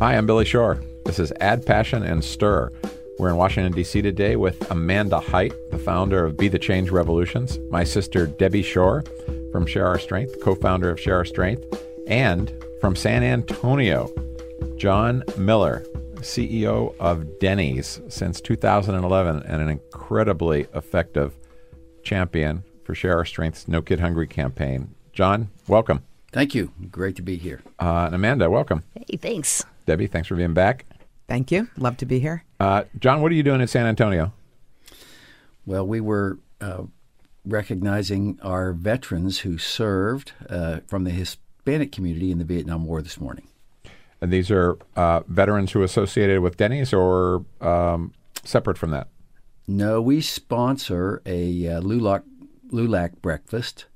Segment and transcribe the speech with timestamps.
[0.00, 0.82] Hi, I'm Billy Shore.
[1.06, 2.72] This is Add Passion and Stir.
[3.18, 4.02] We're in Washington, D.C.
[4.02, 9.04] today with Amanda Hite, the founder of Be the Change Revolutions, my sister Debbie Shore
[9.52, 11.64] from Share Our Strength, co founder of Share Our Strength,
[12.08, 14.10] and from San Antonio,
[14.76, 15.84] John Miller,
[16.16, 21.36] CEO of Denny's since 2011 and an incredibly effective
[22.02, 24.92] champion for Share Our Strength's No Kid Hungry campaign.
[25.12, 26.02] John, welcome.
[26.32, 26.72] Thank you.
[26.90, 27.62] Great to be here.
[27.78, 28.82] Uh, and Amanda, welcome.
[29.08, 29.64] Hey, thanks.
[29.86, 30.86] Debbie, thanks for being back.
[31.28, 31.68] Thank you.
[31.76, 32.44] Love to be here.
[32.60, 34.32] Uh, John, what are you doing in San Antonio?
[35.66, 36.84] Well, we were uh,
[37.44, 43.18] recognizing our veterans who served uh, from the Hispanic community in the Vietnam War this
[43.18, 43.48] morning.
[44.20, 48.12] And these are uh, veterans who are associated with Denny's or um,
[48.42, 49.08] separate from that?
[49.66, 52.22] No, we sponsor a uh, LULAC,
[52.70, 53.86] LULAC breakfast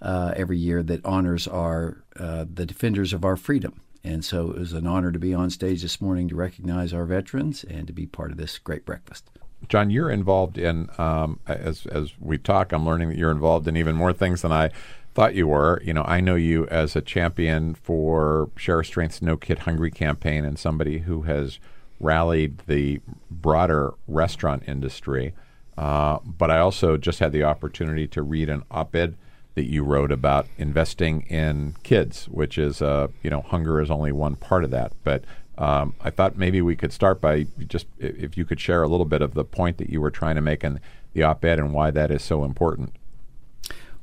[0.00, 3.80] uh, every year that honors our uh, the defenders of our freedom.
[4.04, 7.04] And so it was an honor to be on stage this morning to recognize our
[7.04, 9.30] veterans and to be part of this great breakfast.
[9.68, 12.72] John, you're involved in um, as as we talk.
[12.72, 14.70] I'm learning that you're involved in even more things than I
[15.14, 15.80] thought you were.
[15.84, 20.44] You know, I know you as a champion for Share Strength's No Kid Hungry campaign
[20.44, 21.60] and somebody who has
[22.00, 23.00] rallied the
[23.30, 25.32] broader restaurant industry.
[25.78, 29.16] Uh, but I also just had the opportunity to read an op-ed
[29.54, 34.12] that you wrote about investing in kids, which is, uh, you know, hunger is only
[34.12, 34.92] one part of that.
[35.04, 35.24] But
[35.58, 39.04] um, I thought maybe we could start by just if you could share a little
[39.04, 40.80] bit of the point that you were trying to make in
[41.12, 42.94] the op-ed and why that is so important.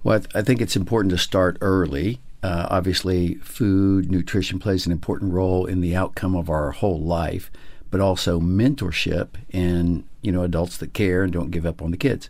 [0.03, 2.19] Well, I, th- I think it's important to start early.
[2.41, 7.51] Uh, obviously, food, nutrition plays an important role in the outcome of our whole life,
[7.91, 11.97] but also mentorship and you know adults that care and don't give up on the
[11.97, 12.29] kids.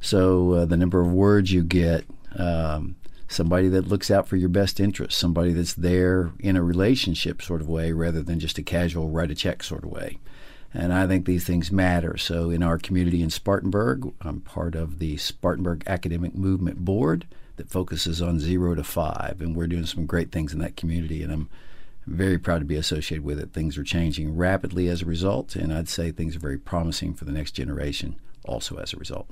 [0.00, 2.04] So uh, the number of words you get
[2.36, 2.96] um,
[3.28, 7.60] somebody that looks out for your best interests, somebody that's there in a relationship sort
[7.60, 10.18] of way rather than just a casual write a check sort of way.
[10.72, 12.16] And I think these things matter.
[12.16, 17.26] So in our community in Spartanburg, I'm part of the Spartanburg Academic Movement Board
[17.56, 21.22] that focuses on zero to five, and we're doing some great things in that community,
[21.22, 21.48] and I'm
[22.06, 23.52] very proud to be associated with it.
[23.52, 27.24] Things are changing rapidly as a result, and I'd say things are very promising for
[27.24, 29.28] the next generation also as a result.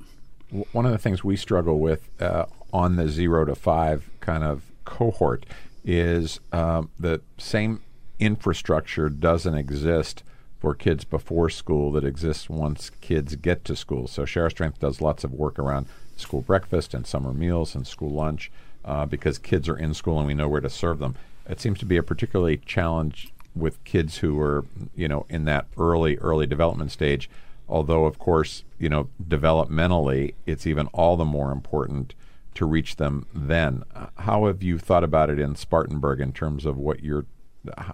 [0.72, 4.64] One of the things we struggle with uh, on the zero to five kind of
[4.84, 5.46] cohort
[5.84, 7.80] is um, the same
[8.18, 10.22] infrastructure doesn't exist
[10.60, 14.06] for kids before school that exists once kids get to school.
[14.06, 15.86] So Share Strength does lots of work around
[16.16, 18.52] school breakfast and summer meals and school lunch
[18.84, 21.16] uh, because kids are in school and we know where to serve them.
[21.48, 24.64] It seems to be a particularly challenge with kids who are,
[24.94, 27.28] you know, in that early early development stage.
[27.72, 32.14] Although, of course, you know, developmentally, it's even all the more important
[32.54, 33.82] to reach them then.
[34.18, 37.24] How have you thought about it in Spartanburg in terms of what you're,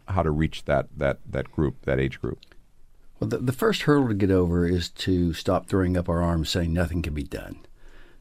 [0.09, 2.41] how to reach that that that group, that age group?
[3.21, 6.51] Well, the, the first hurdle to get over is to stop throwing up our arms,
[6.51, 7.61] saying nothing can be done.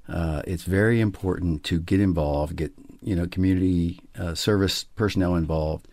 [0.07, 5.87] Uh, it's very important to get involved, get you know community uh, service personnel involved,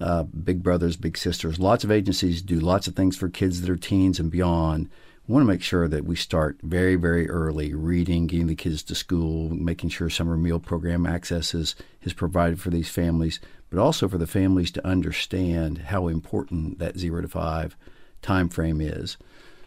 [0.00, 1.58] uh, big brothers, big sisters.
[1.58, 4.88] Lots of agencies do lots of things for kids that are teens and beyond
[5.26, 8.82] we want to make sure that we start very, very early reading, getting the kids
[8.82, 13.40] to school, making sure summer meal program access is, is provided for these families,
[13.70, 17.74] but also for the families to understand how important that zero to five
[18.20, 19.16] time frame is.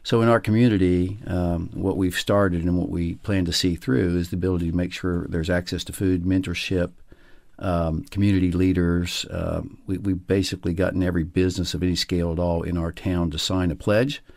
[0.04, 4.16] So in our community, um, what we've started and what we plan to see through
[4.16, 6.92] is the ability to make sure there's access to food, mentorship,
[7.60, 9.26] um, community leaders.
[9.32, 13.32] Um, we, we've basically gotten every business of any scale at all in our town
[13.32, 14.22] to sign a pledge–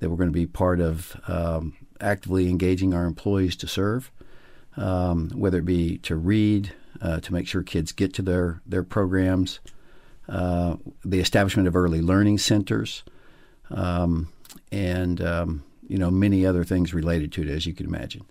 [0.00, 4.10] that we're going to be part of um, actively engaging our employees to serve,
[4.76, 8.82] um, whether it be to read, uh, to make sure kids get to their, their
[8.82, 9.60] programs,
[10.28, 13.02] uh, the establishment of early learning centers,
[13.70, 14.32] um,
[14.72, 18.24] and um, you know many other things related to it, as you can imagine.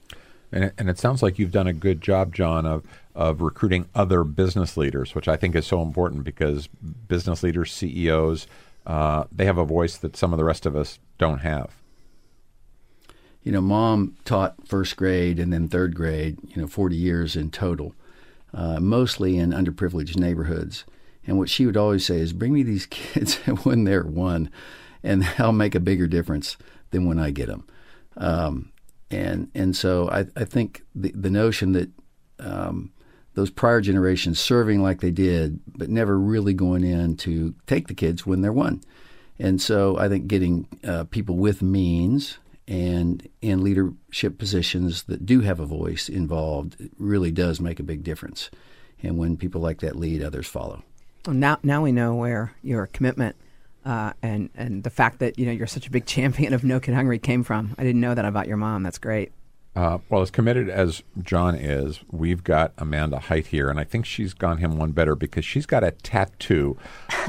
[0.51, 2.83] And it, and it sounds like you've done a good job, John, of
[3.15, 8.47] of recruiting other business leaders, which I think is so important because business leaders, CEOs,
[8.85, 11.75] uh, they have a voice that some of the rest of us don't have.
[13.43, 17.51] You know, mom taught first grade and then third grade, you know, 40 years in
[17.51, 17.95] total,
[18.53, 20.85] uh, mostly in underprivileged neighborhoods.
[21.25, 24.49] And what she would always say is, bring me these kids when they're one,
[25.03, 26.57] and I'll make a bigger difference
[26.91, 27.65] than when I get them.
[28.17, 28.71] Um,
[29.11, 31.89] and and so I, I think the, the notion that
[32.39, 32.91] um,
[33.39, 37.93] those prior generations serving like they did, but never really going in to take the
[37.93, 38.81] kids when they're one.
[39.39, 42.37] And so I think getting uh, people with means
[42.67, 48.03] and in leadership positions that do have a voice involved really does make a big
[48.03, 48.49] difference.
[49.01, 50.83] And when people like that lead, others follow.
[51.25, 53.37] Well, now, now we know where your commitment
[53.85, 56.81] uh, and and the fact that you know you're such a big champion of No
[56.81, 57.73] Kid Hungry came from.
[57.77, 58.83] I didn't know that about your mom.
[58.83, 59.31] That's great.
[59.79, 64.05] Uh, well, as committed as John is, we've got Amanda Hite here, and I think
[64.05, 66.77] she's gone him one better because she's got a tattoo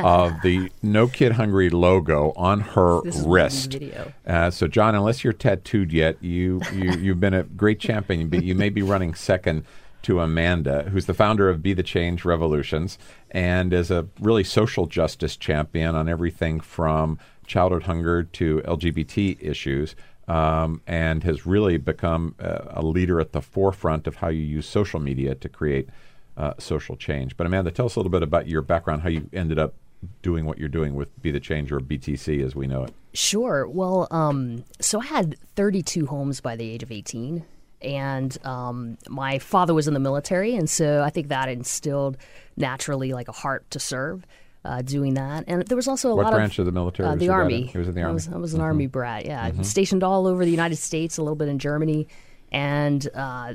[0.00, 3.78] of the No Kid Hungry logo on her This wrist.
[4.26, 8.42] Uh, so, John, unless you're tattooed yet, you, you you've been a great champion, but
[8.42, 9.64] you may be running second
[10.02, 12.98] to Amanda, who's the founder of Be the Change Revolutions
[13.30, 17.16] and is a really social justice champion on everything from
[17.46, 19.94] childhood hunger to LGBT issues
[20.30, 24.64] um, and has really become uh, a leader at the forefront of how you use
[24.64, 25.88] social media to create
[26.36, 27.36] uh, social change.
[27.36, 29.74] But Amanda, tell us a little bit about your background, how you ended up
[30.22, 32.94] doing what you're doing with Be the Change or BTC as we know it.
[33.12, 33.66] Sure.
[33.66, 37.44] Well, um, so I had 32 homes by the age of 18.
[37.82, 40.54] And um, my father was in the military.
[40.54, 42.16] And so I think that instilled
[42.56, 44.24] naturally like a heart to serve.
[44.62, 47.08] Uh, doing that, and there was also a What lot branch of of the military
[47.08, 47.62] uh, the army.
[47.62, 48.14] He was in the I army.
[48.14, 49.24] was, I was an army brat.
[49.24, 52.08] Yeah, stationed all over the United States, a little bit in Germany,
[52.52, 53.54] and uh,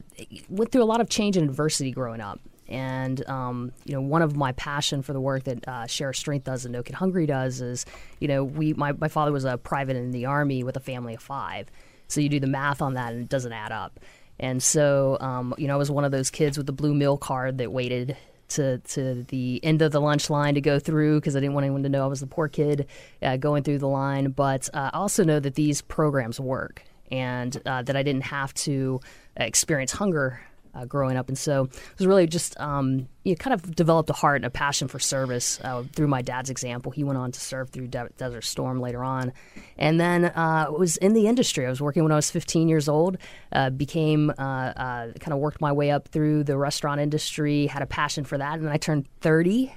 [0.49, 2.39] went through a lot of change and adversity growing up.
[2.67, 6.45] And um, you know, one of my passion for the work that uh, Share Strength
[6.45, 7.85] does and No Kid Hungry does is,
[8.19, 11.13] you know, we my, my father was a private in the army with a family
[11.13, 11.67] of five,
[12.07, 13.99] so you do the math on that and it doesn't add up.
[14.39, 17.15] And so, um, you know, I was one of those kids with the blue meal
[17.15, 18.17] card that waited
[18.49, 21.65] to to the end of the lunch line to go through because I didn't want
[21.65, 22.87] anyone to know I was the poor kid
[23.21, 24.31] uh, going through the line.
[24.31, 28.53] But uh, I also know that these programs work and uh, that I didn't have
[28.55, 28.99] to
[29.37, 30.41] experience hunger
[30.75, 31.27] uh, growing up.
[31.29, 34.49] And so it was really just, um, you kind of developed a heart and a
[34.49, 36.91] passion for service uh, through my dad's example.
[36.91, 39.33] He went on to serve through De- Desert Storm later on.
[39.77, 41.65] And then uh, was in the industry.
[41.65, 43.17] I was working when I was 15 years old,
[43.51, 47.81] uh, became, uh, uh, kind of worked my way up through the restaurant industry, had
[47.81, 48.55] a passion for that.
[48.55, 49.73] And then I turned 30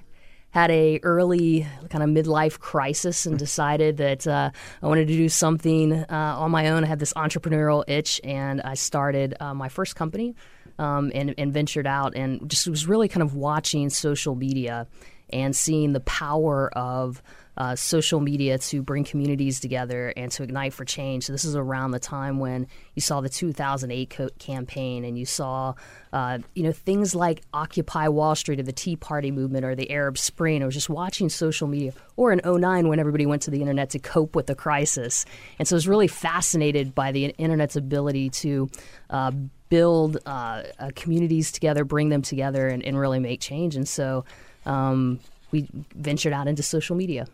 [0.51, 4.51] had a early kind of midlife crisis and decided that uh,
[4.83, 6.07] I wanted to do something uh,
[6.39, 6.85] on my own.
[6.85, 10.35] I had this entrepreneurial itch, and I started uh, my first company
[10.79, 14.87] um, and, and ventured out and just was really kind of watching social media
[15.31, 17.23] and seeing the power of
[17.59, 21.25] uh, social media to bring communities together and to ignite for change.
[21.25, 25.27] So this is around the time when you saw the 2008 co- campaign and you
[25.27, 25.75] saw,
[26.13, 29.91] uh, you know, things like Occupy Wall Street or the Tea Party movement or the
[29.91, 30.63] Arab Spring.
[30.63, 33.91] I was just watching social media, or in 09 when everybody went to the internet
[33.91, 35.25] to cope with the crisis.
[35.59, 38.71] And so I was really fascinated by the internet's ability to
[39.11, 39.33] uh,
[39.69, 43.77] build uh, uh, communities together, bring them together, and, and really make change.
[43.77, 44.25] And so
[44.67, 45.21] um,
[45.51, 47.27] we ventured out into social media.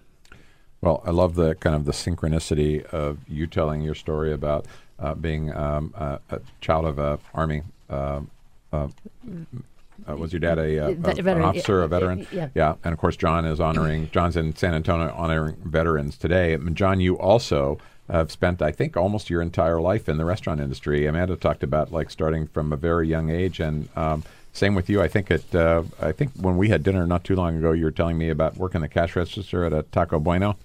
[0.81, 4.67] Well, I love the kind of the synchronicity of you telling your story about
[4.99, 7.63] uh, being um, a, a child of a army.
[7.89, 8.21] Uh,
[8.73, 8.89] uh,
[10.09, 12.27] uh, was your dad a, a- an officer, yeah, a veteran?
[12.33, 12.75] yeah, yeah.
[12.85, 14.11] and of course John is honoring.
[14.13, 16.57] John's in San Antonio honoring veterans today.
[16.75, 17.79] John, you also
[18.09, 21.07] have spent, I think, almost your entire life in the restaurant industry.
[21.07, 25.01] Amanda talked about like starting from a very young age, and um, same with you.
[25.01, 25.55] I think it.
[25.55, 28.29] Uh, I think when we had dinner not too long ago, you were telling me
[28.29, 30.57] about working the cash register at a Taco Bueno.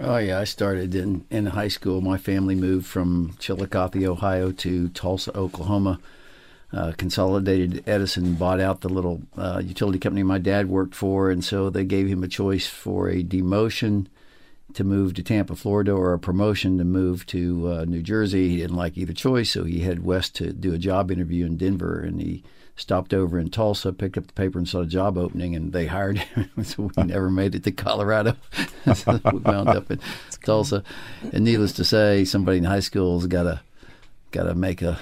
[0.00, 2.00] Oh yeah, I started in in high school.
[2.00, 6.00] My family moved from Chillicothe, Ohio, to Tulsa, Oklahoma.
[6.70, 11.42] Uh, Consolidated Edison bought out the little uh, utility company my dad worked for, and
[11.42, 14.06] so they gave him a choice for a demotion
[14.74, 18.48] to move to Tampa, Florida, or a promotion to move to uh, New Jersey.
[18.50, 21.56] He didn't like either choice, so he headed west to do a job interview in
[21.56, 22.44] Denver, and he
[22.76, 25.86] stopped over in Tulsa, picked up the paper, and saw a job opening, and they
[25.98, 26.50] hired him.
[26.64, 28.36] so we never made it to Colorado.
[28.94, 30.00] so we wound up in
[30.44, 30.82] Tulsa.
[31.32, 33.60] And needless to say, somebody in high school's got to
[34.30, 34.98] got to make a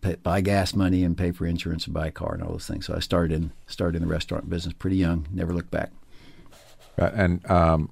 [0.00, 2.66] pay, buy gas money and pay for insurance and buy a car and all those
[2.66, 2.86] things.
[2.86, 5.26] So I started in started in the restaurant business pretty young.
[5.32, 5.90] Never looked back.
[6.96, 7.90] And um,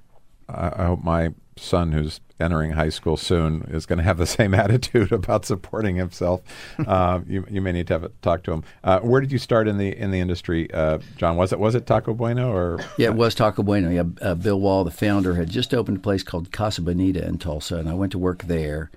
[0.54, 4.26] I, I hope my son, who's entering high school soon, is going to have the
[4.38, 6.40] same attitude about supporting himself.
[6.86, 8.64] uh, you, you may need to have a talk to him.
[8.82, 11.36] Uh, where did you start in the in the industry, uh, John?
[11.36, 13.90] Was it was it Taco Bueno or Yeah, it was Taco Bueno.
[13.90, 17.38] Yeah, uh, Bill Waugh, the founder, had just opened a place called Casa Bonita in
[17.38, 18.90] Tulsa, and I went to work there.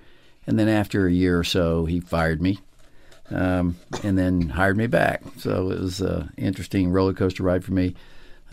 [0.46, 2.58] And then after a year or so, he fired me,
[3.30, 5.22] um, and then hired me back.
[5.38, 7.94] So it was an interesting roller coaster ride for me,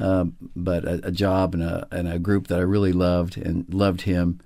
[0.02, 3.66] um, but a, a job and a and a group that I really loved and
[3.74, 4.40] loved him.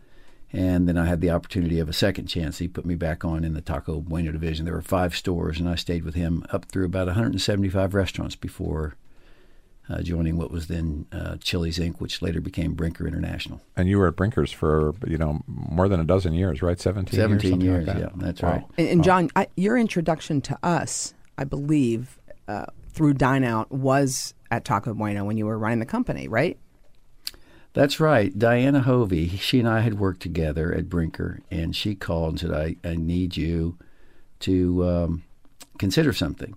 [0.54, 2.60] And then I had the opportunity of a second chance.
[2.60, 4.64] He put me back on in the Taco Bueno division.
[4.66, 8.96] There were five stores, and I stayed with him up through about 175 restaurants before
[9.90, 13.60] uh, joining what was then uh, Chili's Inc., which later became Brinker International.
[13.76, 16.80] and you were at Brinkers for you know more than a dozen years, right?
[16.80, 17.20] Seventeen.
[17.20, 18.02] 17 years, years, like that.
[18.02, 18.50] yeah, that's Wow.
[18.52, 18.64] right.
[18.78, 24.34] And, and John, I, your introduction to us, I believe, uh, through Dine Out was
[24.52, 26.58] at Taco Bueno when you were running the company, right?
[27.74, 28.38] That's right.
[28.38, 32.52] Diana Hovey, she and I had worked together at Brinker, and she called and said,
[32.54, 33.78] I, I need you
[34.42, 35.24] to um,
[35.78, 36.56] consider something.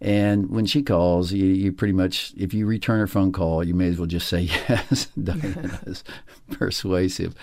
[0.00, 3.74] And when she calls, you, you pretty much, if you return her phone call, you
[3.74, 5.06] may as well just say yes.
[5.22, 6.04] Diana's
[6.50, 7.34] persuasive.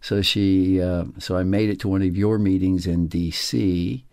[0.00, 4.04] So she, uh, so I made it to one of your meetings in D.C.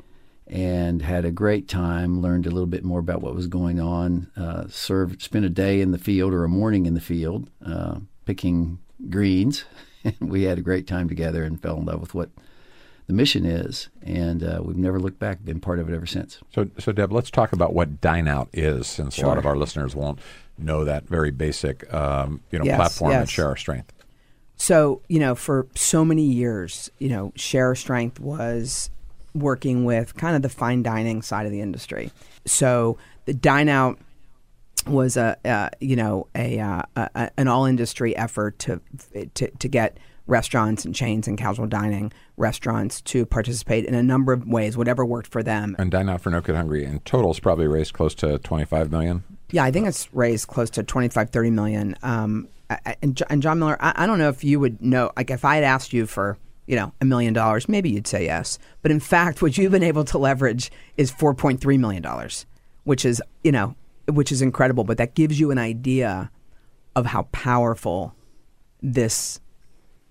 [0.51, 2.21] and had a great time.
[2.21, 4.29] Learned a little bit more about what was going on.
[4.35, 7.99] Uh, served, spent a day in the field or a morning in the field uh,
[8.25, 8.77] picking
[9.09, 9.63] greens.
[10.19, 12.29] we had a great time together and fell in love with what
[13.07, 15.43] the mission is, and uh, we've never looked back.
[15.43, 16.39] Been part of it ever since.
[16.53, 19.25] So, so Deb, let's talk about what Dine Out is, since sure.
[19.25, 20.19] a lot of our listeners won't
[20.57, 23.21] know that very basic, um, you know, yes, platform yes.
[23.21, 23.91] and share our strength.
[24.57, 28.91] So, you know, for so many years, you know, Share Our Strength was
[29.33, 32.11] working with kind of the fine dining side of the industry.
[32.45, 33.99] So the Dine Out
[34.87, 38.81] was a, uh, you know, a, uh, a, an all industry effort to,
[39.35, 39.97] to to get
[40.27, 45.05] restaurants and chains and casual dining restaurants to participate in a number of ways, whatever
[45.05, 45.75] worked for them.
[45.77, 48.91] And Dine Out for No Kid Hungry in total has probably raised close to 25
[48.91, 49.23] million.
[49.51, 51.95] Yeah, I think it's raised close to 25, 30 million.
[52.01, 52.47] Um,
[53.01, 55.55] and, and John Miller, I, I don't know if you would know, like if I
[55.55, 56.37] had asked you for,
[56.71, 58.57] you know, a million dollars, maybe you'd say yes.
[58.81, 62.29] But in fact, what you've been able to leverage is $4.3 million,
[62.85, 63.75] which is, you know,
[64.07, 64.85] which is incredible.
[64.85, 66.31] But that gives you an idea
[66.95, 68.15] of how powerful
[68.81, 69.41] this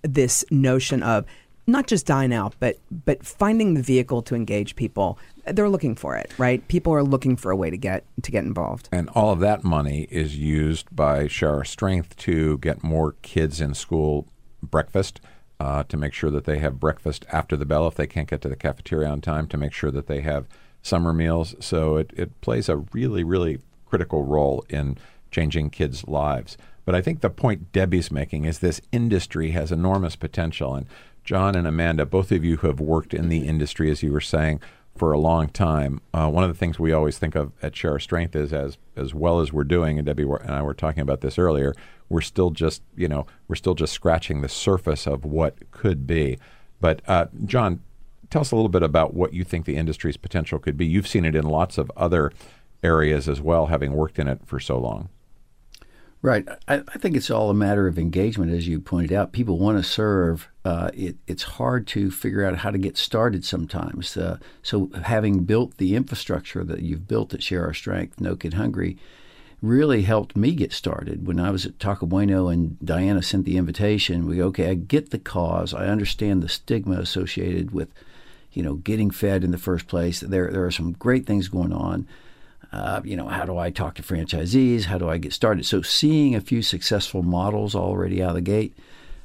[0.03, 1.25] this notion of
[1.67, 5.19] not just dine out, but but finding the vehicle to engage people.
[5.47, 6.67] They're looking for it, right?
[6.69, 8.91] People are looking for a way to get to get involved.
[8.93, 13.63] And all of that money is used by Share Our Strength to get more kids
[13.63, 14.27] in school
[14.63, 15.23] breakfast.
[15.61, 18.41] Uh, to make sure that they have breakfast after the bell if they can't get
[18.41, 20.47] to the cafeteria on time, to make sure that they have
[20.81, 21.55] summer meals.
[21.61, 24.97] So it, it plays a really, really critical role in
[25.31, 26.57] changing kids' lives.
[26.87, 30.75] But I think the point Debbie's making is this industry has enormous potential.
[30.75, 30.87] And
[31.25, 34.23] John and Amanda, both of you who have worked in the industry, as you were
[34.23, 34.63] saying,
[34.97, 36.01] for a long time.
[36.15, 38.79] Uh, one of the things we always think of at Share Our Strength is as
[38.97, 41.75] as well as we're doing, and Debbie and I were talking about this earlier.
[42.11, 46.39] We're still just you know we're still just scratching the surface of what could be.
[46.81, 47.81] But uh, John,
[48.29, 50.87] tell us a little bit about what you think the industry's potential could be.
[50.87, 52.33] You've seen it in lots of other
[52.83, 55.09] areas as well, having worked in it for so long.
[56.23, 56.47] Right.
[56.69, 59.33] I, I, think it's all a matter of engagement, as you pointed out.
[59.33, 60.51] People want to serve.
[60.67, 64.19] Uh, it, it's hard to figure out how to get started sometimes.
[64.19, 68.55] Uh, so, having built the infrastructure that you've built at Share Our Strength, No Kid
[68.55, 68.99] Hungry,
[69.63, 71.27] really helped me get started.
[71.27, 74.75] When I was at Taco Bueno and Diana sent the invitation, we go, okay, I
[74.75, 75.75] get the cause.
[75.75, 77.91] I understand the stigma associated with,
[78.53, 80.21] you know, getting fed in the first place.
[80.21, 82.07] There, there are some great things going on.
[82.73, 84.85] Uh, you know, how do I talk to franchisees?
[84.85, 85.67] How do I get started?
[85.67, 88.75] So seeing a few successful models already out of the gate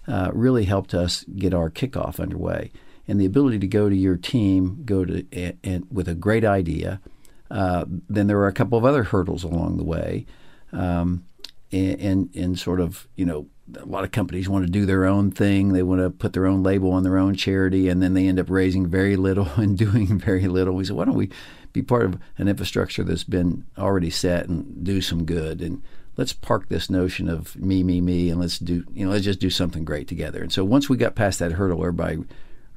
[0.08, 2.72] uh, really helped us get our kickoff underway.
[3.08, 6.44] And the ability to go to your team, go to and, and with a great
[6.44, 7.00] idea.
[7.50, 10.26] Uh, then there were a couple of other hurdles along the way,
[10.72, 11.26] um,
[11.72, 13.48] and, and and sort of you know
[13.80, 15.74] a lot of companies want to do their own thing.
[15.74, 18.40] They want to put their own label on their own charity, and then they end
[18.40, 20.74] up raising very little and doing very little.
[20.74, 21.30] We said, why don't we
[21.76, 25.84] be part of an infrastructure that's been already set and do some good and
[26.16, 29.42] let's park this notion of me me me and let's do you know let's just
[29.42, 32.24] do something great together and so once we got past that hurdle everybody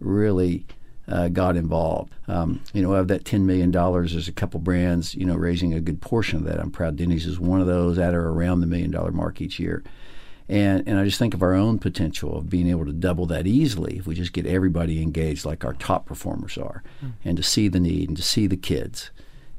[0.01, 0.67] really
[1.09, 5.25] uh, got involved um, you know of that $10 million there's a couple brands you
[5.25, 8.15] know raising a good portion of that i'm proud denny's is one of those at
[8.15, 9.83] or around the million dollar mark each year
[10.49, 13.47] and, and I just think of our own potential of being able to double that
[13.47, 17.13] easily if we just get everybody engaged like our top performers are, mm.
[17.23, 19.11] and to see the need and to see the kids,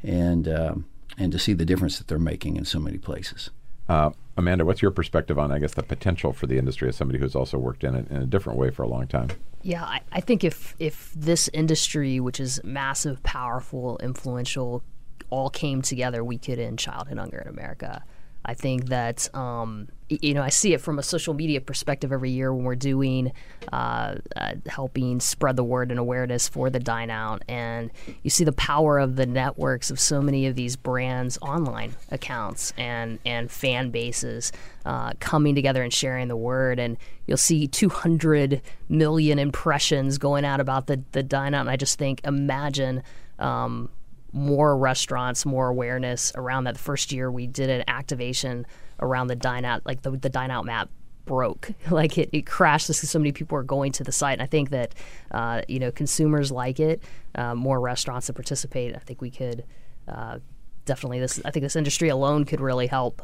[0.01, 0.85] and um,
[1.17, 3.51] and to see the difference that they're making in so many places.
[3.89, 7.19] Uh, Amanda, what's your perspective on, I guess, the potential for the industry as somebody
[7.19, 9.29] who's also worked in it in a different way for a long time?
[9.63, 14.83] Yeah, I, I think if if this industry, which is massive, powerful, influential,
[15.29, 18.03] all came together, we could end childhood hunger in America.
[18.45, 22.31] I think that um, you know I see it from a social media perspective every
[22.31, 23.31] year when we're doing
[23.71, 27.91] uh, uh, helping spread the word and awareness for the dine out, and
[28.23, 32.73] you see the power of the networks of so many of these brands' online accounts
[32.77, 34.51] and and fan bases
[34.85, 36.97] uh, coming together and sharing the word, and
[37.27, 41.97] you'll see 200 million impressions going out about the the dine out, and I just
[41.97, 43.03] think imagine.
[43.37, 43.89] Um,
[44.31, 46.75] more restaurants, more awareness around that.
[46.75, 48.67] The first year we did an activation
[48.99, 50.89] around the dine out, like the, the dine out map
[51.25, 51.71] broke.
[51.91, 54.33] Like it, it crashed because so many people are going to the site.
[54.33, 54.93] And I think that,
[55.31, 57.01] uh, you know, consumers like it,
[57.35, 58.95] uh, more restaurants to participate.
[58.95, 59.63] I think we could
[60.07, 60.39] uh,
[60.85, 63.21] definitely, this, I think this industry alone could really help.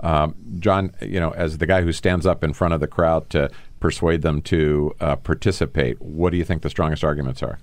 [0.00, 3.30] Um, John, you know, as the guy who stands up in front of the crowd
[3.30, 7.58] to persuade them to uh, participate, what do you think the strongest arguments are?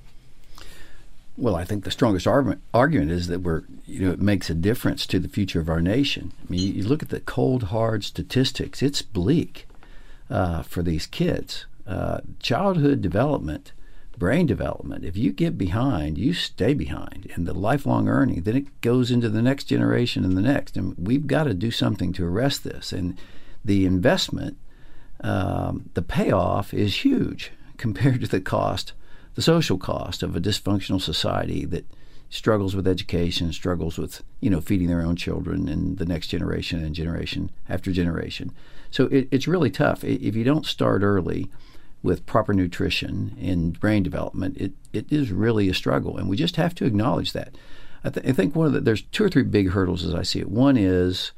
[1.39, 4.53] Well, I think the strongest argument, argument is that we're, you know, it makes a
[4.53, 6.33] difference to the future of our nation.
[6.41, 9.65] I mean, you, you look at the cold, hard statistics; it's bleak
[10.29, 11.65] uh, for these kids.
[11.87, 13.71] Uh, childhood development,
[14.17, 15.05] brain development.
[15.05, 19.29] If you get behind, you stay behind, and the lifelong earning, then it goes into
[19.29, 20.75] the next generation and the next.
[20.75, 22.91] And we've got to do something to arrest this.
[22.91, 23.17] And
[23.63, 24.57] the investment,
[25.21, 28.91] um, the payoff is huge compared to the cost
[29.39, 31.85] the social cost of a dysfunctional society that
[32.29, 36.83] struggles with education, struggles with you know feeding their own children and the next generation
[36.83, 38.51] and generation after generation.
[38.91, 41.49] So it, it's really tough if you don't start early
[42.03, 44.57] with proper nutrition and brain development.
[44.57, 47.55] It it is really a struggle, and we just have to acknowledge that.
[48.03, 50.23] I, th- I think one of the there's two or three big hurdles as I
[50.23, 50.49] see it.
[50.49, 51.31] One is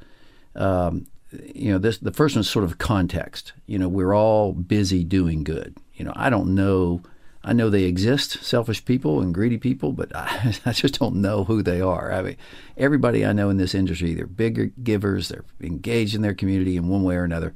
[0.55, 1.05] um,
[1.53, 3.53] you know this the first one is sort of context.
[3.67, 5.77] You know we're all busy doing good.
[5.93, 7.03] You know I don't know
[7.43, 11.43] I know they exist, selfish people and greedy people, but I, I, just don't know
[11.43, 12.12] who they are.
[12.12, 12.38] I mean,
[12.77, 16.88] everybody I know in this industry, they're bigger givers, they're engaged in their community in
[16.88, 17.53] one way or another.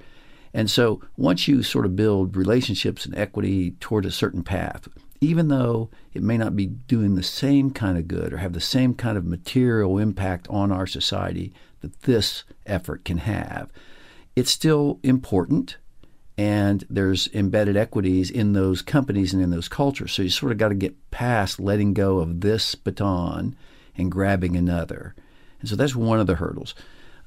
[0.54, 4.88] And so once you sort of build relationships and equity toward a certain path,
[5.22, 8.62] even though it may not be doing the same kind of good or have the
[8.62, 13.70] same kind of material impact on our society that this effort can have,
[14.36, 15.78] it's still important
[16.38, 20.12] and there's embedded equities in those companies and in those cultures.
[20.12, 23.56] So you sort of got to get past letting go of this baton
[23.98, 25.16] and grabbing another.
[25.62, 26.76] And so that's one of the hurdles.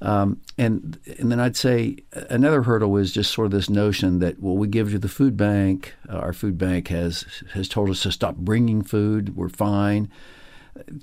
[0.01, 1.97] Um, and and then I'd say
[2.29, 5.35] another hurdle is just sort of this notion that well we give to the food
[5.35, 5.93] bank.
[6.07, 9.35] Uh, our food bank has has told us to stop bringing food.
[9.35, 10.09] We're fine.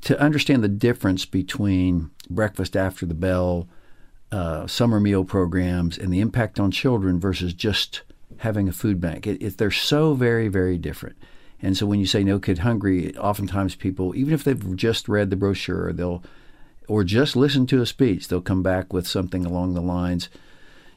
[0.03, 3.69] To understand the difference between breakfast after the bell
[4.33, 8.03] uh, summer meal programs and the impact on children versus just
[8.39, 9.27] having a food bank.
[9.27, 11.17] It, it, they're so very, very different.
[11.63, 15.31] And so when you say no kid hungry, oftentimes people, even if they've just read
[15.31, 16.23] the brochure, they'll
[16.89, 20.29] or just listen to a speech, they'll come back with something along the lines,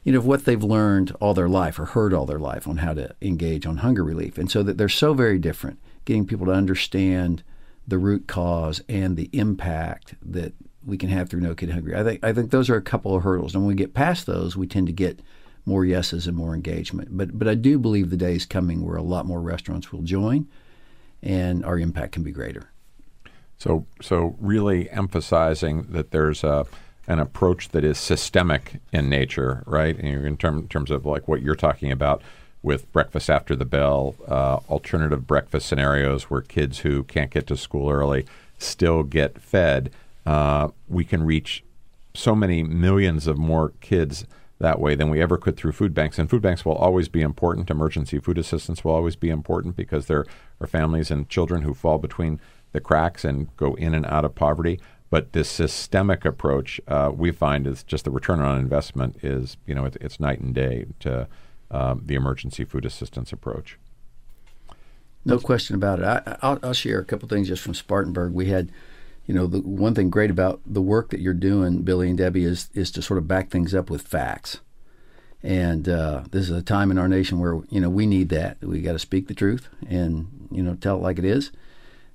[0.04, 2.78] you know, of what they've learned all their life or heard all their life on
[2.78, 4.38] how to engage on hunger relief.
[4.38, 7.42] And so that they're so very different, getting people to understand
[7.88, 10.52] the root cause and the impact that
[10.84, 11.94] we can have through No Kid Hungry.
[11.94, 14.26] I think I think those are a couple of hurdles, and when we get past
[14.26, 15.20] those, we tend to get
[15.66, 17.16] more yeses and more engagement.
[17.16, 20.02] But but I do believe the day is coming where a lot more restaurants will
[20.02, 20.48] join,
[21.22, 22.70] and our impact can be greater.
[23.58, 26.66] So so really emphasizing that there's a
[27.06, 29.98] an approach that is systemic in nature, right?
[29.98, 32.22] In term, terms of like what you're talking about
[32.62, 37.56] with breakfast after the bell, uh, alternative breakfast scenarios where kids who can't get to
[37.56, 38.26] school early
[38.58, 39.90] still get fed
[40.30, 41.64] uh, we can reach
[42.14, 44.24] so many millions of more kids
[44.60, 46.20] that way than we ever could through food banks.
[46.20, 47.68] And food banks will always be important.
[47.68, 50.24] Emergency food assistance will always be important because there
[50.60, 52.40] are families and children who fall between
[52.70, 54.78] the cracks and go in and out of poverty.
[55.10, 59.74] But this systemic approach, uh, we find, is just the return on investment is, you
[59.74, 61.26] know, it, it's night and day to
[61.72, 63.78] um, the emergency food assistance approach.
[65.24, 66.04] No question about it.
[66.40, 68.32] I, will share a couple things just from Spartanburg.
[68.32, 68.70] We had
[69.26, 72.44] you know, the one thing great about the work that you're doing, Billy and Debbie,
[72.44, 74.60] is is to sort of back things up with facts.
[75.42, 78.58] And uh, this is a time in our nation where you know we need that.
[78.60, 81.50] We got to speak the truth and you know tell it like it is,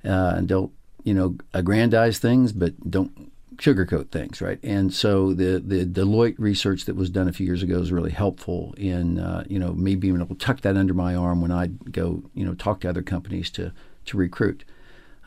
[0.04, 0.72] uh, and don't
[1.04, 4.60] you know aggrandize things, but don't sugarcoat things, right?
[4.64, 8.12] And so the the Deloitte research that was done a few years ago is really
[8.12, 11.52] helpful in uh, you know me being able to tuck that under my arm when
[11.52, 13.72] I go you know talk to other companies to
[14.06, 14.66] to recruit.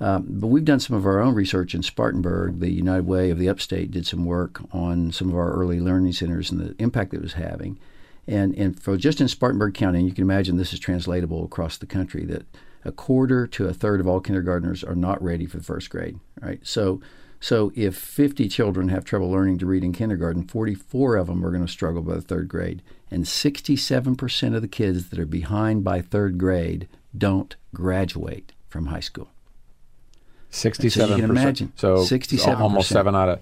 [0.01, 2.61] Um, but we've done some of our own research in Spartanburg.
[2.61, 6.13] The United Way of the Upstate did some work on some of our early learning
[6.13, 7.79] centers and the impact it was having.
[8.27, 11.79] And, and for just in Spartanburg County, and you can imagine this is translatable across
[11.79, 12.45] the country, that
[12.85, 16.61] a quarter to a third of all kindergartners are not ready for first grade, right?
[16.63, 17.01] So,
[17.41, 21.51] so if 50 children have trouble learning to read in kindergarten, 44 of them are
[21.51, 22.83] going to struggle by the third grade.
[23.11, 29.01] And 67% of the kids that are behind by third grade don't graduate from high
[29.01, 29.31] school.
[30.51, 31.09] Sixty-seven.
[31.09, 31.73] So you can imagine.
[31.77, 32.63] So sixty-seven.
[32.63, 33.41] Almost seven out of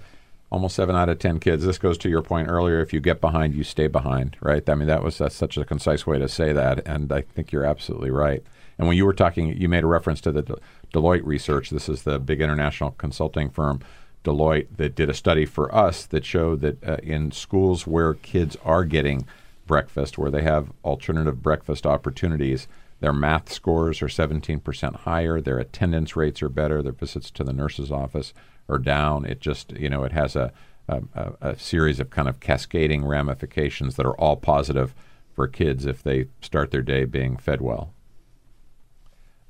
[0.51, 1.65] almost seven out of ten kids.
[1.65, 2.81] This goes to your point earlier.
[2.81, 4.37] If you get behind, you stay behind.
[4.41, 4.69] Right.
[4.69, 7.53] I mean, that was that's such a concise way to say that, and I think
[7.53, 8.43] you're absolutely right.
[8.79, 10.59] And when you were talking, you made a reference to the De-
[10.93, 11.71] Deloitte research.
[11.71, 13.81] This is the big international consulting firm.
[14.25, 18.57] Deloitte that did a study for us that showed that uh, in schools where kids
[18.65, 19.25] are getting
[19.69, 22.67] breakfast, where they have alternative breakfast opportunities,
[23.01, 25.41] their math scores are 17% higher.
[25.41, 26.83] Their attendance rates are better.
[26.83, 28.33] Their visits to the nurse's office
[28.69, 29.27] are down.
[29.27, 30.53] It just, you know, it has a,
[30.89, 31.03] a,
[31.41, 34.95] a, series of kind of cascading ramifications that are all positive
[35.35, 37.93] for kids if they start their day being fed well.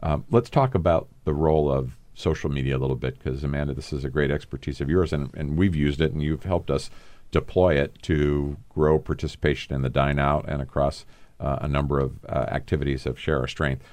[0.03, 3.93] Um, let's talk about the role of social media a little bit because Amanda, this
[3.93, 6.91] is a great expertise of yours, and, and we've used it, and you've helped us
[7.31, 11.05] deploy it to grow participation in the dine out and across
[11.41, 13.85] uh, a number of uh, activities of share our strength.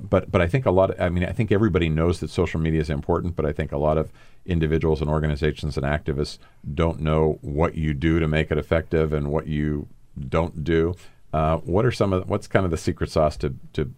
[0.00, 0.90] But but I think a lot.
[0.90, 3.72] Of, I mean, I think everybody knows that social media is important, but I think
[3.72, 4.10] a lot of
[4.46, 6.38] individuals and organizations and activists
[6.74, 9.88] don't know what you do to make it effective and what you
[10.28, 10.94] don't do.
[11.32, 13.92] Uh, what are some of what's kind of the secret sauce to to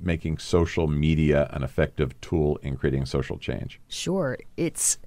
[0.00, 3.80] making social media an effective tool in creating social change?
[3.88, 4.98] Sure, it's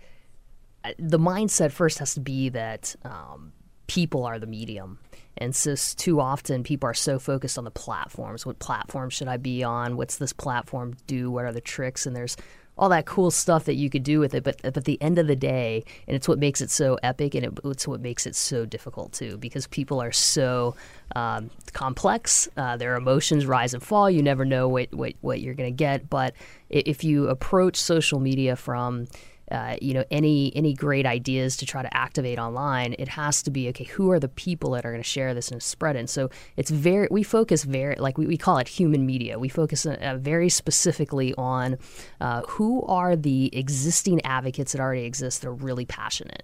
[0.83, 3.51] uh, the mindset first has to be that um,
[3.87, 4.99] people are the medium.
[5.39, 8.45] And so too often people are so focused on the platforms.
[8.45, 9.97] What platform should I be on?
[9.97, 11.31] What's this platform do?
[11.31, 12.05] What are the tricks?
[12.05, 12.37] And there's
[12.77, 14.43] all that cool stuff that you could do with it.
[14.43, 17.45] But at the end of the day, and it's what makes it so epic, and
[17.45, 20.75] it, it's what makes it so difficult too, because people are so
[21.15, 22.47] um, complex.
[22.55, 24.09] Uh, their emotions rise and fall.
[24.09, 26.09] You never know what what, what you're going to get.
[26.09, 26.35] But
[26.69, 29.07] if you approach social media from
[29.51, 33.51] uh, you know any any great ideas to try to activate online it has to
[33.51, 35.99] be okay who are the people that are going to share this and spread it
[35.99, 39.49] and so it's very we focus very like we, we call it human media we
[39.49, 41.77] focus uh, very specifically on
[42.21, 46.43] uh, who are the existing advocates that already exist that are really passionate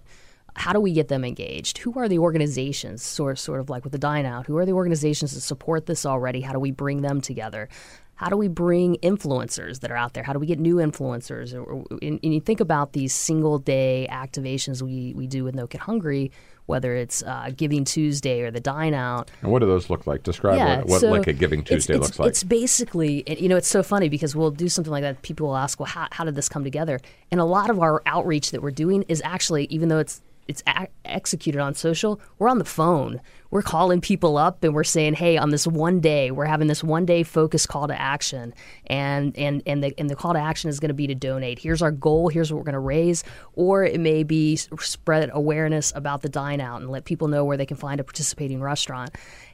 [0.56, 1.78] how do we get them engaged?
[1.78, 4.46] Who are the organizations, sort sort of like with the Dine Out?
[4.46, 6.40] Who are the organizations that support this already?
[6.42, 7.68] How do we bring them together?
[8.16, 10.22] How do we bring influencers that are out there?
[10.22, 11.52] How do we get new influencers?
[12.02, 16.30] And, you think about these single day activations we, we do with No Kid Hungry,
[16.66, 19.30] whether it's uh, Giving Tuesday or the Dine Out.
[19.42, 20.22] And what do those look like?
[20.22, 22.28] Describe yeah, what, what so like a Giving Tuesday it's, looks like.
[22.28, 25.22] It's basically, you know, it's so funny because we'll do something like that.
[25.22, 27.00] People will ask, well, how, how did this come together?
[27.30, 30.62] And a lot of our outreach that we're doing is actually, even though it's it's
[30.66, 33.20] a- executed on social, we're on the phone.
[33.50, 36.82] We're calling people up and we're saying, "Hey, on this one day, we're having this
[36.82, 38.52] one day focus call to action,
[38.88, 41.58] and and and the and the call to action is going to be to donate.
[41.58, 42.28] Here's our goal.
[42.28, 43.22] Here's what we're going to raise,
[43.54, 47.56] or it may be spread awareness about the dine out and let people know where
[47.56, 49.10] they can find a participating restaurant.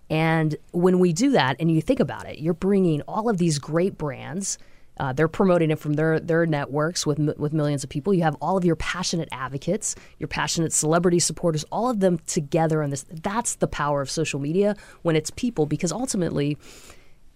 [0.09, 3.59] And when we do that, and you think about it, you're bringing all of these
[3.59, 4.59] great brands
[5.01, 8.13] uh, they're promoting it from their their networks with with millions of people.
[8.13, 12.83] You have all of your passionate advocates, your passionate celebrity supporters, all of them together
[12.83, 13.07] on this.
[13.11, 16.59] That's the power of social media when it's people, because ultimately,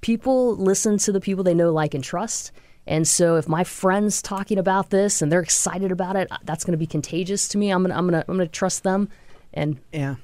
[0.03, 2.53] people listen to the people they know, like, and trust.
[2.87, 6.73] And so, if my friends talking about this and they're excited about it, that's going
[6.73, 7.71] to be contagious to me.
[7.71, 9.09] I'm gonna I'm gonna I'm gonna trust them.
[9.55, 10.17] And yeah.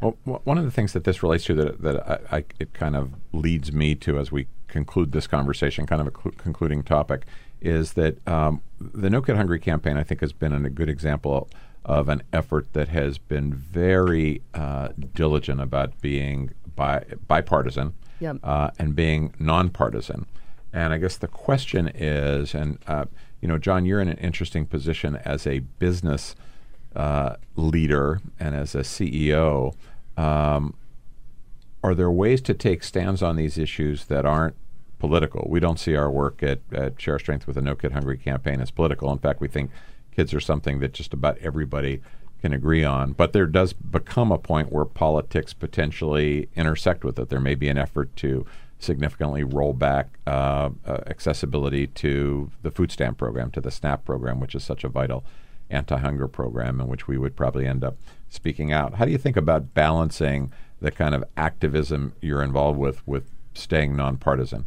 [0.00, 2.96] Well, one of the things that this relates to that that I, I, it kind
[2.96, 7.24] of leads me to as we conclude this conversation, kind of a cl- concluding topic,
[7.60, 11.48] is that um, the No Kid Hungry campaign, I think, has been a good example
[11.84, 18.36] of an effort that has been very uh, diligent about being bi- bipartisan yep.
[18.42, 20.26] uh, and being nonpartisan.
[20.72, 23.06] And I guess the question is, and uh,
[23.40, 26.34] you know, John, you're in an interesting position as a business
[26.94, 29.74] uh, leader and as a CEO.
[30.16, 30.74] Um,
[31.82, 34.56] are there ways to take stands on these issues that aren't
[34.98, 35.46] political?
[35.50, 38.60] We don't see our work at, at Share Strength with a No Kid Hungry campaign
[38.60, 39.10] as political.
[39.12, 39.70] In fact, we think
[40.14, 42.00] kids are something that just about everybody
[42.40, 43.12] can agree on.
[43.12, 47.28] But there does become a point where politics potentially intersect with it.
[47.28, 48.46] There may be an effort to
[48.78, 54.38] significantly roll back uh, uh, accessibility to the food stamp program, to the SNAP program,
[54.38, 55.24] which is such a vital
[55.70, 57.96] anti hunger program in which we would probably end up
[58.28, 58.94] speaking out.
[58.94, 63.96] How do you think about balancing the kind of activism you're involved with with staying
[63.96, 64.66] nonpartisan?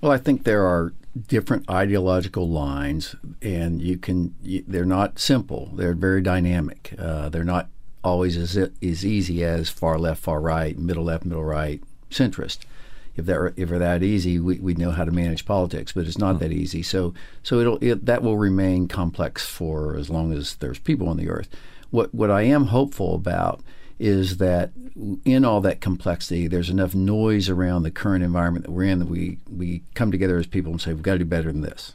[0.00, 0.92] Well, I think there are
[1.28, 4.34] different ideological lines, and you can.
[4.42, 5.70] You, they're not simple.
[5.74, 6.94] They're very dynamic.
[6.98, 7.68] Uh, they're not
[8.04, 12.58] always as as easy as far left, far right, middle left, middle right, centrist.
[13.16, 15.92] If that were, if were that easy, we, would know how to manage politics.
[15.92, 16.38] But it's not mm.
[16.40, 16.82] that easy.
[16.82, 21.16] So so it'll it, that will remain complex for as long as there's people on
[21.16, 21.48] the earth.
[21.90, 23.60] What what I am hopeful about
[23.98, 24.72] is that
[25.24, 29.08] in all that complexity, there's enough noise around the current environment that we're in that
[29.08, 31.94] we, we come together as people and say, we've got to do better than this.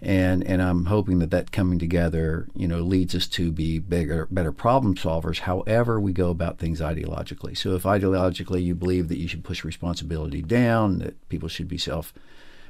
[0.00, 4.26] And, and I'm hoping that that coming together, you know, leads us to be bigger,
[4.30, 5.40] better problem solvers.
[5.40, 7.56] However, we go about things ideologically.
[7.56, 11.78] So, if ideologically you believe that you should push responsibility down, that people should be
[11.78, 12.12] self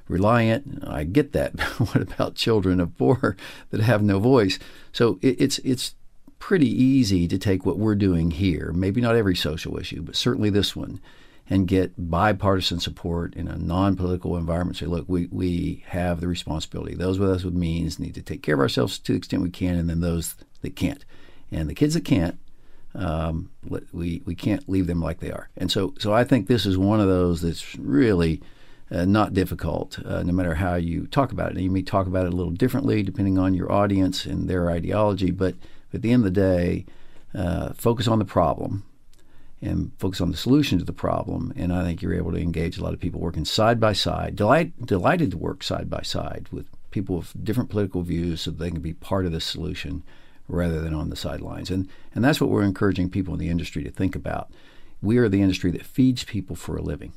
[0.08, 0.84] reliant.
[0.86, 1.58] I get that.
[1.78, 3.36] what about children of poor
[3.70, 4.58] that have no voice?
[4.92, 5.94] So it, it's it's
[6.42, 10.50] pretty easy to take what we're doing here, maybe not every social issue, but certainly
[10.50, 11.00] this one,
[11.48, 14.76] and get bipartisan support in a non political environment.
[14.76, 16.96] Say, look, we, we have the responsibility.
[16.96, 19.50] Those with us with means need to take care of ourselves to the extent we
[19.50, 21.04] can, and then those that can't.
[21.52, 22.40] and the kids that can't,
[22.96, 23.50] um,
[23.92, 25.48] we we can't leave them like they are.
[25.56, 28.42] And so so I think this is one of those that's really
[28.90, 31.54] uh, not difficult, uh, no matter how you talk about it.
[31.54, 34.72] And you may talk about it a little differently depending on your audience and their
[34.72, 35.54] ideology, but
[35.94, 36.86] at the end of the day,
[37.34, 38.84] uh, focus on the problem
[39.62, 41.52] and focus on the solution to the problem.
[41.56, 44.34] And I think you're able to engage a lot of people working side by side.
[44.34, 48.70] Delight, delighted to work side by side with people with different political views so they
[48.70, 50.02] can be part of the solution
[50.48, 51.70] rather than on the sidelines.
[51.70, 54.50] And and that's what we're encouraging people in the industry to think about.
[55.00, 57.12] We are the industry that feeds people for a living.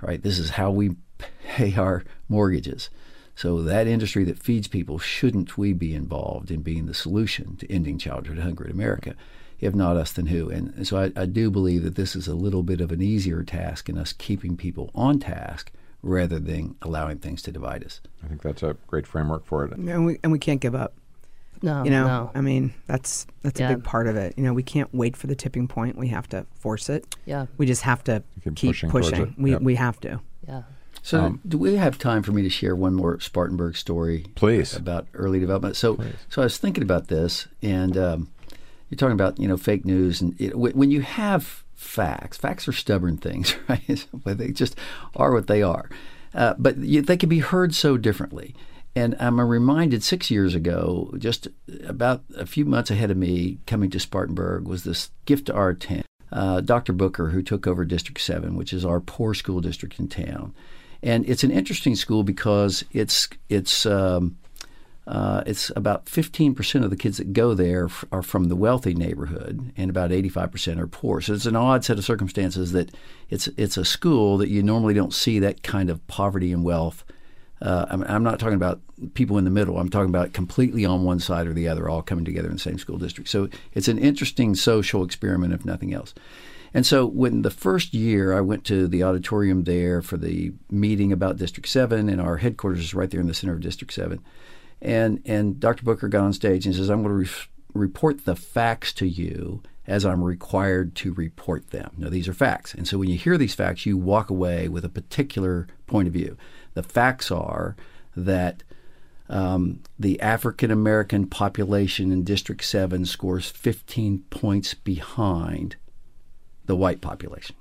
[0.00, 0.22] Right?
[0.22, 0.96] This is how we
[1.44, 2.90] pay our mortgages.
[3.34, 7.72] So that industry that feeds people, shouldn't we be involved in being the solution to
[7.72, 9.14] ending childhood hunger in America?
[9.60, 10.48] If not us, then who?
[10.50, 13.42] And so I, I do believe that this is a little bit of an easier
[13.42, 15.70] task in us keeping people on task
[16.02, 18.00] rather than allowing things to divide us.
[18.24, 19.72] I think that's a great framework for it.
[19.72, 20.94] And we and we can't give up.
[21.62, 22.30] No, You know, no.
[22.34, 23.70] I mean, that's that's Yeah.
[23.70, 24.32] a big part of it.
[24.38, 25.98] You know, we can't wait for the tipping point.
[25.98, 27.04] We have to force it.
[27.26, 29.34] Yeah, We just have to Keep keep pushing pushing.
[29.36, 29.60] We Yep.
[29.62, 30.20] we have to.
[30.48, 30.62] yeah.
[31.02, 34.26] So, Um, do we have time for me to share one more Spartanburg story?
[34.34, 34.76] Please.
[34.76, 35.76] About early development.
[35.76, 38.28] So, so I was thinking about this, and um,
[38.88, 42.68] you're talking about you know fake news, and it, when when you have facts, facts
[42.68, 44.06] are stubborn things, right?
[44.12, 44.76] but they just
[45.16, 45.88] are what they are.
[46.34, 48.54] Uh, but you, they can be heard so differently.
[48.94, 51.46] And I'm reminded six years ago, just
[51.86, 55.74] about a few months ahead of me coming to Spartanburg, was this gift to our
[55.74, 56.04] tent.
[56.32, 56.92] Uh, Dr.
[56.92, 60.54] Booker, who took over District 7, which is our poor school district in town.
[61.02, 64.36] And it's an interesting school because it's, it's, um,
[65.06, 68.94] uh, it's about 15% of the kids that go there f- are from the wealthy
[68.94, 71.20] neighborhood, and about 85% are poor.
[71.20, 72.94] So it's an odd set of circumstances that
[73.28, 77.04] it's it's a school that you normally don't see that kind of poverty and wealth.
[77.60, 78.80] Uh, I'm, I'm not talking about
[79.14, 79.78] people in the middle.
[79.78, 82.60] I'm talking about completely on one side or the other, all coming together in the
[82.60, 83.28] same school district.
[83.28, 86.14] So it's an interesting social experiment, if nothing else.
[86.72, 91.12] And so when the first year I went to the auditorium there for the meeting
[91.12, 94.20] about District 7, and our headquarters is right there in the center of District 7.
[94.80, 95.84] And, and Dr.
[95.84, 99.62] Booker got on stage and says, I'm going to re- report the facts to you
[99.86, 101.92] as I'm required to report them.
[101.98, 102.74] Now, these are facts.
[102.74, 106.14] And so when you hear these facts, you walk away with a particular point of
[106.14, 106.36] view.
[106.74, 107.76] The facts are
[108.14, 108.62] that
[109.28, 115.76] um, the African American population in District 7 scores 15 points behind
[116.70, 117.56] the white population.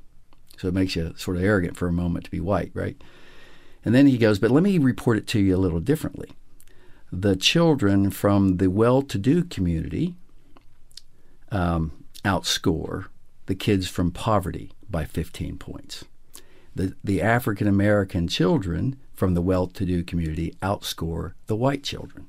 [0.55, 2.95] So it makes you sort of arrogant for a moment to be white, right?
[3.83, 6.29] And then he goes, but let me report it to you a little differently.
[7.11, 10.13] The children from the well to do community
[11.51, 13.07] um, outscore
[13.47, 16.05] the kids from poverty by 15 points.
[16.75, 22.27] The, the African American children from the well to do community outscore the white children.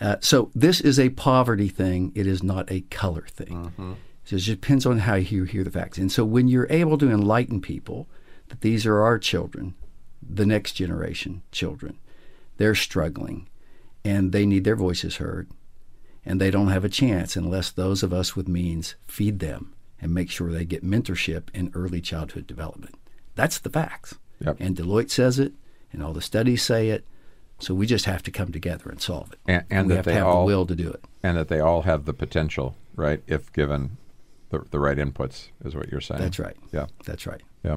[0.00, 3.96] Uh, so this is a poverty thing, it is not a color thing.
[4.34, 5.96] So it depends on how you hear the facts.
[5.98, 8.08] And so when you're able to enlighten people
[8.48, 9.74] that these are our children,
[10.20, 11.98] the next generation children,
[12.56, 13.48] they're struggling
[14.04, 15.48] and they need their voices heard
[16.26, 20.12] and they don't have a chance unless those of us with means feed them and
[20.12, 22.96] make sure they get mentorship in early childhood development.
[23.36, 24.16] That's the facts.
[24.40, 24.56] Yep.
[24.58, 25.52] And Deloitte says it,
[25.92, 27.04] and all the studies say it.
[27.60, 29.38] So we just have to come together and solve it.
[29.46, 31.04] And- and we that have they to have all- the will to do it.
[31.22, 33.22] and that they all have the potential, right?
[33.28, 33.96] If given
[34.58, 36.20] the, the right inputs, is what you're saying.
[36.20, 36.56] That's right.
[36.72, 36.86] Yeah.
[37.04, 37.42] That's right.
[37.62, 37.76] Yeah.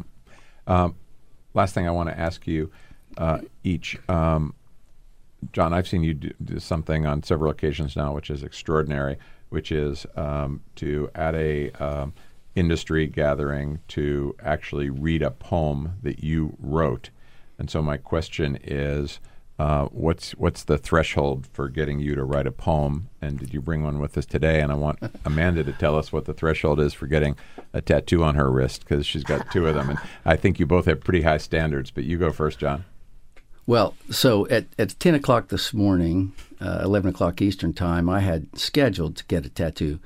[0.65, 0.95] Um,
[1.53, 2.71] last thing I want to ask you
[3.17, 4.53] uh, each, um,
[5.53, 5.73] John.
[5.73, 9.17] I've seen you do, do something on several occasions now, which is extraordinary,
[9.49, 12.13] which is um, to at a um,
[12.55, 17.09] industry gathering to actually read a poem that you wrote.
[17.59, 19.19] And so my question is.
[19.59, 23.09] Uh, what's what's the threshold for getting you to write a poem?
[23.21, 24.61] And did you bring one with us today?
[24.61, 27.35] And I want Amanda to tell us what the threshold is for getting
[27.73, 29.89] a tattoo on her wrist because she's got two of them.
[29.89, 31.89] And I think you both have pretty high standards.
[31.89, 32.85] But you go first, John.
[33.65, 38.57] Well, so at, at 10 o'clock this morning, uh, 11 o'clock Eastern Time, I had
[38.57, 39.99] scheduled to get a tattoo.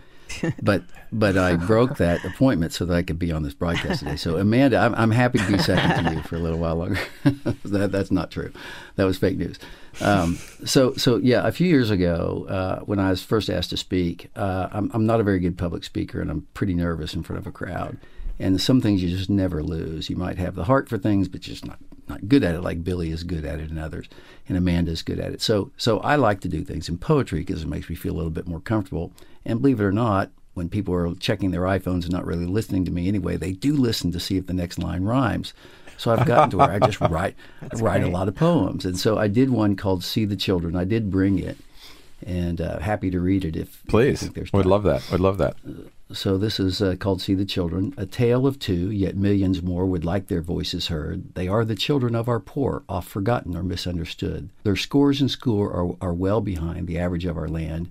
[0.62, 4.16] But but I broke that appointment so that I could be on this broadcast today.
[4.16, 7.00] So Amanda, I'm, I'm happy to be second to you for a little while longer.
[7.66, 8.52] that, that's not true.
[8.96, 9.60] That was fake news.
[10.00, 13.78] Um, so so yeah, a few years ago, uh, when I was first asked to
[13.78, 17.24] speak, uh, I'm, I'm not a very good public speaker, and I'm pretty nervous in
[17.24, 17.98] front of a crowd.
[18.40, 20.10] And some things you just never lose.
[20.10, 22.84] You might have the heart for things, but just not not good at it like
[22.84, 24.08] Billy is good at it and others,
[24.48, 25.42] and Amanda is good at it.
[25.42, 28.18] So so I like to do things in poetry because it makes me feel a
[28.18, 29.12] little bit more comfortable.
[29.46, 32.86] And believe it or not, when people are checking their iPhones and not really listening
[32.86, 35.54] to me anyway, they do listen to see if the next line rhymes.
[35.98, 39.00] So I've gotten to where I just write I write a lot of poems, and
[39.00, 41.58] so I did one called "See the Children." I did bring it,
[42.26, 45.08] and uh, happy to read it if if Please, there's would love that.
[45.12, 45.56] Would love that.
[46.12, 49.86] So this is uh, called See the Children, a tale of two, yet millions more
[49.86, 51.36] would like their voices heard.
[51.36, 54.50] They are the children of our poor, oft forgotten or misunderstood.
[54.64, 57.90] Their scores in school are, are well behind the average of our land.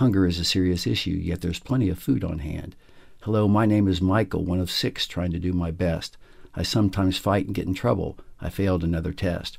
[0.00, 2.74] Hunger is a serious issue, yet there's plenty of food on hand.
[3.20, 6.16] Hello, my name is Michael, one of six trying to do my best.
[6.54, 8.16] I sometimes fight and get in trouble.
[8.40, 9.58] I failed another test.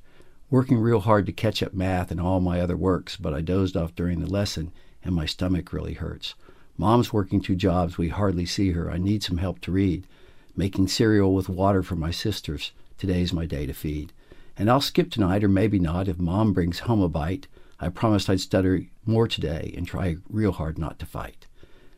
[0.49, 3.77] Working real hard to catch up math and all my other works, but I dozed
[3.77, 4.71] off during the lesson
[5.04, 6.34] and my stomach really hurts.
[6.75, 7.99] Mom's working two jobs.
[7.99, 8.89] We hardly see her.
[8.89, 10.08] I need some help to read.
[10.56, 12.71] Making cereal with water for my sisters.
[12.97, 14.12] Today's my day to feed.
[14.58, 17.45] And I'll skip tonight, or maybe not, if Mom brings home a bite.
[17.84, 21.48] I promised I'd stutter more today and try real hard not to fight.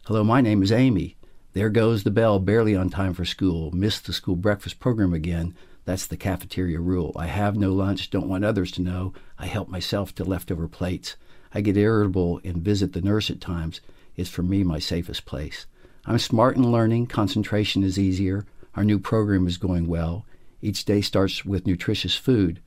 [0.05, 1.17] Hello, my name is Amy.
[1.51, 3.69] There goes the bell, barely on time for school.
[3.71, 5.53] Missed the school breakfast program again.
[5.83, 7.11] That's the cafeteria rule.
[7.17, 9.13] I have no lunch, don't want others to know.
[9.37, 11.17] I help myself to leftover plates.
[11.53, 13.81] I get irritable and visit the nurse at times.
[14.15, 15.65] It's for me my safest place.
[16.05, 18.45] I'm smart in learning, concentration is easier.
[18.75, 20.25] Our new program is going well.
[20.61, 22.61] Each day starts with nutritious food.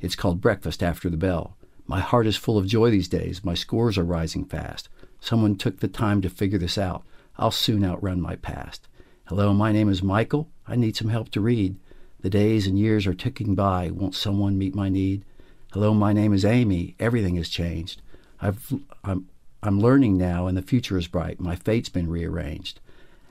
[0.00, 1.56] It's called breakfast after the bell.
[1.86, 3.44] My heart is full of joy these days.
[3.44, 4.88] My scores are rising fast.
[5.20, 7.04] Someone took the time to figure this out.
[7.36, 8.88] I'll soon outrun my past.
[9.26, 10.48] Hello, my name is Michael.
[10.66, 11.76] I need some help to read.
[12.20, 13.90] The days and years are ticking by.
[13.90, 15.24] Won't someone meet my need?
[15.72, 16.94] Hello, my name is Amy.
[16.98, 18.00] Everything has changed.
[18.40, 19.28] I've, I'm,
[19.62, 21.38] I'm learning now, and the future is bright.
[21.38, 22.80] My fate's been rearranged.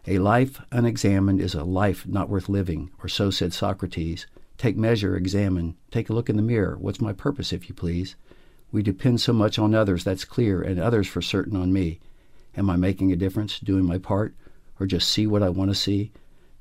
[0.05, 4.27] A life unexamined is a life not worth living, or so said Socrates.
[4.57, 6.77] Take measure, examine, take a look in the mirror.
[6.79, 8.15] What's my purpose, if you please?
[8.73, 11.99] We depend so much on others, that's clear, and others for certain on me.
[12.57, 14.33] Am I making a difference, doing my part,
[14.79, 16.11] or just see what I want to see?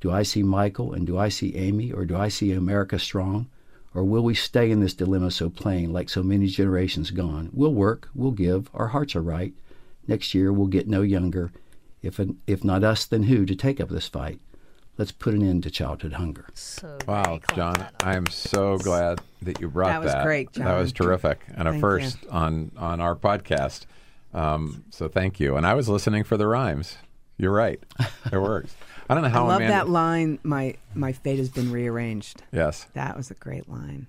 [0.02, 3.48] Do I see Michael, and do I see Amy, or do I see America strong?
[3.94, 7.48] Or will we stay in this dilemma so plain, like so many generations gone?
[7.50, 9.54] We'll work, we'll give, our hearts are right.
[10.06, 11.50] Next year we'll get no younger.
[12.02, 14.38] If, if not us, then who to take up this fight?
[14.98, 16.46] Let's put an end to childhood hunger.
[16.54, 17.86] So Wow, John.
[18.04, 20.16] I am so glad that you brought That that.
[20.18, 23.86] was great, That was terrific and a Thank first on on our podcast.
[24.34, 25.56] Um, so thank you.
[25.56, 26.96] And I was listening for the rhymes.
[27.38, 27.82] You're right.
[28.30, 28.74] It works.
[29.08, 29.72] I don't know how I love Amanda.
[29.74, 30.38] that line.
[30.42, 32.42] My my fate has been rearranged.
[32.52, 32.86] Yes.
[32.94, 34.06] That was a great line.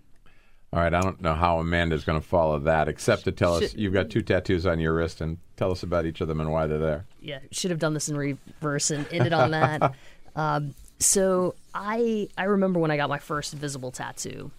[0.71, 0.93] All right.
[0.93, 4.09] I don't know how Amanda's going to follow that, except to tell us you've got
[4.09, 6.77] two tattoos on your wrist, and tell us about each of them and why they're
[6.79, 7.05] there.
[7.21, 9.93] yeah, should have done this in reverse and ended on that.
[10.35, 14.51] um, so I I remember when I got my first visible tattoo,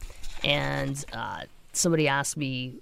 [0.43, 2.81] and uh, somebody asked me,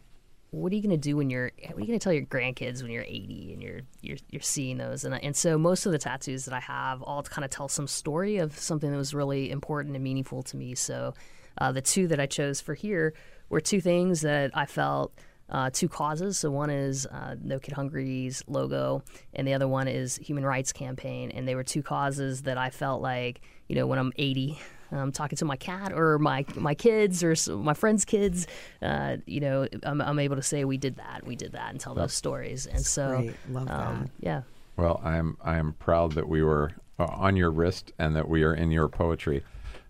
[0.51, 1.53] "What are you going to do when you're?
[1.67, 4.43] What are you going to tell your grandkids when you're 80 and you're you're you're
[4.43, 7.45] seeing those?" And I, and so most of the tattoos that I have all kind
[7.45, 10.75] of tell some story of something that was really important and meaningful to me.
[10.75, 11.15] So
[11.59, 13.15] uh, the two that I chose for here
[13.49, 15.13] were two things that I felt
[15.49, 16.39] uh, two causes.
[16.39, 19.03] So one is uh, No Kid Hungry's logo,
[19.35, 21.31] and the other one is Human Rights Campaign.
[21.31, 24.59] And they were two causes that I felt like, you know, when I'm 80,
[24.93, 28.47] um, talking to my cat or my my kids or my friends' kids,
[28.83, 31.81] uh, you know, I'm, I'm able to say we did that, we did that, and
[31.81, 32.67] tell those stories.
[32.67, 34.11] And so, Love um, that.
[34.21, 34.43] yeah.
[34.77, 38.29] Well, I am I am proud that we were uh, on your wrist and that
[38.29, 39.43] we are in your poetry,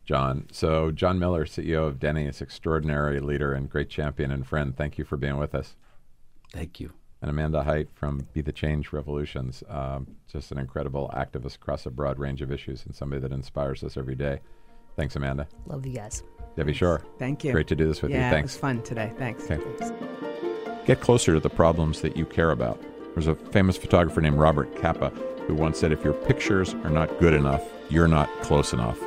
[0.05, 0.47] John.
[0.51, 4.77] So, John Miller, CEO of Denny's, extraordinary leader and great champion and friend.
[4.77, 5.77] Thank you for being with us.
[6.53, 6.93] Thank you.
[7.21, 11.91] And Amanda Hite from Be the Change Revolutions, um, just an incredible activist across a
[11.91, 14.41] broad range of issues and somebody that inspires us every day.
[14.97, 15.47] Thanks, Amanda.
[15.67, 16.25] Love you guys.
[16.57, 17.03] Debbie Shore.
[17.19, 17.53] Thank you.
[17.53, 18.35] Great to do this with yeah, you.
[18.35, 18.55] Thanks.
[18.55, 19.13] it was fun today.
[19.17, 19.49] Thanks.
[19.49, 19.63] Okay.
[20.85, 22.83] Get closer to the problems that you care about.
[23.15, 25.11] There's a famous photographer named Robert Capa
[25.47, 28.99] who once said, If your pictures are not good enough, you're not close enough.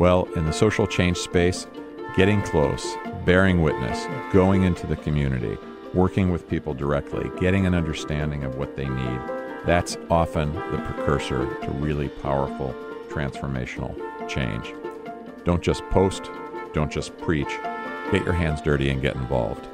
[0.00, 1.66] Well, in the social change space,
[2.16, 5.58] getting close, bearing witness, going into the community,
[5.92, 9.20] working with people directly, getting an understanding of what they need,
[9.66, 12.74] that's often the precursor to really powerful
[13.10, 13.94] transformational
[14.26, 14.72] change.
[15.44, 16.30] Don't just post,
[16.72, 17.58] don't just preach.
[18.10, 19.68] Get your hands dirty and get involved.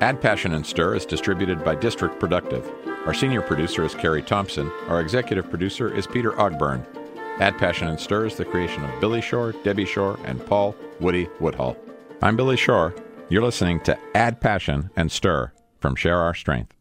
[0.00, 2.70] Add Passion and Stir is distributed by District Productive.
[3.06, 4.70] Our senior producer is Carrie Thompson.
[4.86, 6.86] Our executive producer is Peter Ogburn.
[7.40, 11.28] Add Passion and Stir is the creation of Billy Shore, Debbie Shore, and Paul Woody
[11.40, 11.76] Woodhull.
[12.20, 12.94] I'm Billy Shore.
[13.28, 16.74] You're listening to Add Passion and Stir from Share Our Strength.